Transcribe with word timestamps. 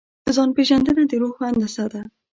ځان 0.35 0.49
پېژندنه 0.55 1.03
د 1.09 1.11
روح 1.21 1.35
هندسه 1.43 1.85
ده. 1.91 2.01